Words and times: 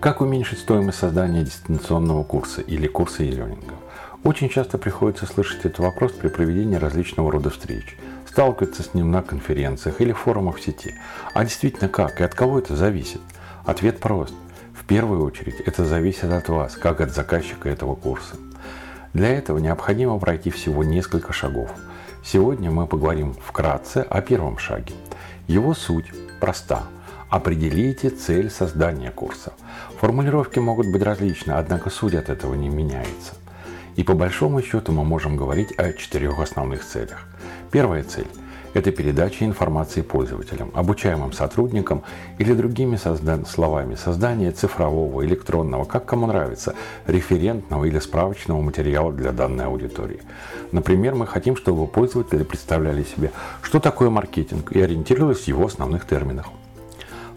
Как 0.00 0.20
уменьшить 0.20 0.58
стоимость 0.58 0.98
создания 0.98 1.44
дистанционного 1.44 2.24
курса 2.24 2.60
или 2.60 2.86
курса 2.86 3.22
e-learning? 3.22 3.72
Очень 4.24 4.48
часто 4.48 4.78
приходится 4.78 5.26
слышать 5.26 5.64
этот 5.64 5.78
вопрос 5.80 6.12
при 6.12 6.28
проведении 6.28 6.76
различного 6.76 7.30
рода 7.30 7.50
встреч. 7.50 7.96
Сталкиваться 8.28 8.82
с 8.82 8.94
ним 8.94 9.10
на 9.10 9.22
конференциях 9.22 10.00
или 10.00 10.12
форумах 10.12 10.56
в 10.56 10.62
сети. 10.62 10.94
А 11.34 11.44
действительно 11.44 11.88
как 11.88 12.20
и 12.20 12.24
от 12.24 12.34
кого 12.34 12.58
это 12.58 12.76
зависит? 12.76 13.20
Ответ 13.64 14.00
прост. 14.00 14.34
В 14.74 14.84
первую 14.84 15.24
очередь 15.24 15.60
это 15.60 15.84
зависит 15.84 16.24
от 16.24 16.48
вас, 16.48 16.74
как 16.76 17.00
от 17.00 17.12
заказчика 17.12 17.68
этого 17.68 17.94
курса. 17.94 18.36
Для 19.12 19.28
этого 19.28 19.58
необходимо 19.58 20.18
пройти 20.18 20.50
всего 20.50 20.82
несколько 20.82 21.32
шагов. 21.32 21.70
Сегодня 22.24 22.70
мы 22.70 22.86
поговорим 22.86 23.34
вкратце 23.34 23.98
о 24.08 24.20
первом 24.22 24.58
шаге. 24.58 24.94
Его 25.46 25.74
суть 25.74 26.06
проста– 26.40 26.84
Определите 27.32 28.10
цель 28.10 28.50
создания 28.50 29.10
курса. 29.10 29.54
Формулировки 29.98 30.58
могут 30.58 30.92
быть 30.92 31.02
различны, 31.02 31.52
однако 31.52 31.88
суть 31.88 32.12
от 32.12 32.28
этого 32.28 32.54
не 32.54 32.68
меняется. 32.68 33.36
И 33.96 34.04
по 34.04 34.12
большому 34.12 34.60
счету 34.60 34.92
мы 34.92 35.02
можем 35.02 35.38
говорить 35.38 35.72
о 35.78 35.94
четырех 35.94 36.40
основных 36.40 36.84
целях. 36.84 37.26
Первая 37.70 38.04
цель– 38.04 38.26
это 38.74 38.92
передача 38.92 39.46
информации 39.46 40.02
пользователям, 40.02 40.72
обучаемым 40.74 41.32
сотрудникам 41.32 42.02
или 42.36 42.52
другими 42.52 42.96
созда- 42.96 43.48
словами 43.48 43.94
создание 43.94 44.52
цифрового, 44.52 45.24
электронного, 45.24 45.86
как 45.86 46.04
кому 46.04 46.26
нравится, 46.26 46.74
референтного 47.06 47.86
или 47.86 47.98
справочного 47.98 48.60
материала 48.60 49.10
для 49.10 49.32
данной 49.32 49.64
аудитории. 49.64 50.20
Например, 50.70 51.14
мы 51.14 51.26
хотим, 51.26 51.56
чтобы 51.56 51.86
пользователи 51.86 52.42
представляли 52.42 53.04
себе, 53.04 53.32
что 53.62 53.80
такое 53.80 54.10
маркетинг 54.10 54.70
и 54.72 54.82
ориентировались 54.82 55.44
в 55.44 55.48
его 55.48 55.64
основных 55.64 56.06
терминах. 56.06 56.48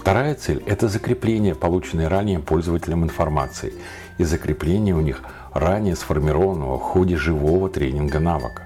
Вторая 0.00 0.34
цель– 0.34 0.62
это 0.66 0.88
закрепление 0.88 1.54
полученной 1.54 2.08
ранее 2.08 2.38
пользователям 2.38 3.04
информации 3.04 3.74
и 4.16 4.24
закрепление 4.24 4.94
у 4.94 5.00
них 5.00 5.20
ранее 5.52 5.94
сформированного 5.94 6.78
в 6.78 6.82
ходе 6.82 7.18
живого 7.18 7.68
тренинга 7.68 8.18
навыка. 8.18 8.62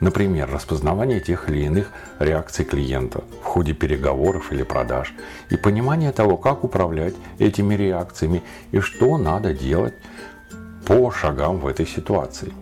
Например, 0.00 0.46
распознавание 0.46 1.20
тех 1.20 1.48
или 1.48 1.64
иных 1.64 1.90
реакций 2.18 2.66
клиента 2.66 3.24
в 3.40 3.44
ходе 3.44 3.72
переговоров 3.72 4.52
или 4.52 4.62
продаж 4.62 5.14
и 5.48 5.56
понимание 5.56 6.12
того, 6.12 6.36
как 6.36 6.64
управлять 6.64 7.14
этими 7.38 7.74
реакциями 7.74 8.42
и 8.70 8.80
что 8.80 9.16
надо 9.16 9.54
делать 9.54 9.94
по 10.84 11.10
шагам 11.10 11.60
в 11.60 11.66
этой 11.66 11.86
ситуации. 11.86 12.52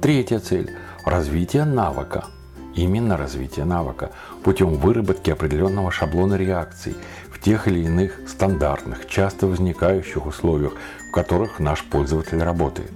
Третья 0.00 0.38
цель– 0.38 0.76
развитие 1.04 1.64
навыка– 1.64 2.26
именно 2.82 3.16
развитие 3.16 3.64
навыка 3.64 4.10
путем 4.42 4.74
выработки 4.74 5.30
определенного 5.30 5.90
шаблона 5.90 6.34
реакций 6.34 6.94
в 7.30 7.40
тех 7.40 7.68
или 7.68 7.80
иных 7.80 8.20
стандартных, 8.28 9.06
часто 9.06 9.46
возникающих 9.46 10.26
условиях, 10.26 10.72
в 11.08 11.12
которых 11.12 11.58
наш 11.58 11.84
пользователь 11.84 12.42
работает. 12.42 12.92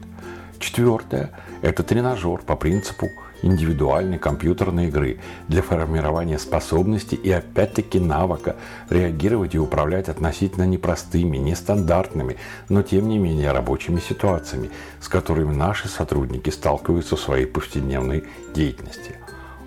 Четвертое– 0.58 1.30
это 1.62 1.82
тренажер 1.82 2.38
по 2.38 2.54
принципу 2.54 3.08
индивидуальной 3.42 4.18
компьютерной 4.18 4.86
игры 4.86 5.18
для 5.48 5.62
формирования 5.62 6.38
способности 6.38 7.16
и 7.16 7.30
опять-таки 7.30 7.98
навыка 7.98 8.56
реагировать 8.88 9.54
и 9.54 9.58
управлять 9.58 10.08
относительно 10.08 10.64
непростыми, 10.64 11.36
нестандартными, 11.38 12.36
но 12.68 12.82
тем 12.82 13.08
не 13.08 13.18
менее 13.18 13.52
рабочими 13.52 14.00
ситуациями, 14.00 14.70
с 15.00 15.08
которыми 15.08 15.52
наши 15.52 15.88
сотрудники 15.88 16.50
сталкиваются 16.50 17.16
в 17.16 17.20
своей 17.20 17.46
повседневной 17.46 18.24
деятельности. 18.54 19.16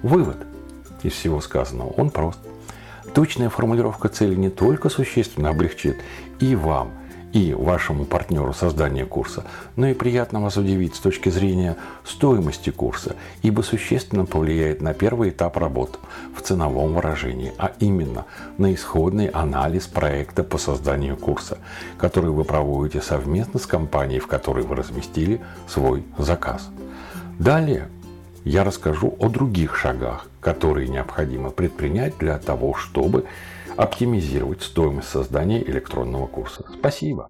Вывод 0.06 0.38
из 1.02 1.14
всего 1.14 1.42
сказанного, 1.42 1.90
он 1.98 2.12
прост. 2.12 2.38
Точная 3.16 3.50
формулировка 3.50 4.08
цели 4.08 4.36
не 4.36 4.52
только 4.52 4.90
существенно 4.90 5.50
облегчит 5.50 5.98
и 6.40 6.56
вам, 6.56 6.92
и 7.34 7.56
вашему 7.56 8.06
партнеру 8.06 8.54
создание 8.54 9.08
курса, 9.08 9.46
но 9.76 9.88
и 9.88 9.96
приятно 9.96 10.42
вас 10.42 10.58
удивить 10.58 10.94
с 10.94 11.00
точки 11.00 11.30
зрения 11.30 11.76
стоимости 12.04 12.70
курса, 12.70 13.16
ибо 13.42 13.64
существенно 13.64 14.28
повлияет 14.28 14.80
на 14.80 14.94
первый 14.94 15.32
этап 15.32 15.58
работы 15.58 15.98
в 16.38 16.42
ценовом 16.44 16.94
выражении, 16.94 17.52
а 17.58 17.72
именно 17.80 18.26
на 18.60 18.76
исходный 18.76 19.26
анализ 19.26 19.88
проекта 19.88 20.44
по 20.44 20.60
созданию 20.60 21.18
курса, 21.18 21.58
который 21.98 22.30
вы 22.30 22.44
проводите 22.44 23.02
совместно 23.02 23.60
с 23.60 23.66
компанией, 23.66 24.20
в 24.20 24.28
которой 24.28 24.66
вы 24.66 24.76
разместили 24.76 25.42
свой 25.68 26.04
заказ. 26.20 26.70
Далее 27.40 27.90
я 28.46 28.64
расскажу 28.64 29.16
о 29.20 29.28
других 29.28 29.76
шагах, 29.76 30.28
которые 30.40 30.88
необходимо 30.88 31.50
предпринять 31.50 32.18
для 32.20 32.38
того, 32.38 32.76
чтобы 32.76 33.26
оптимизировать 33.76 34.62
стоимость 34.62 35.10
создания 35.10 35.62
электронного 35.62 36.28
курса. 36.28 36.64
Спасибо. 36.80 37.30